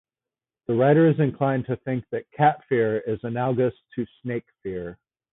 [0.65, 4.97] The writer is inclined to think that cat-fear is analogous to snake-fear.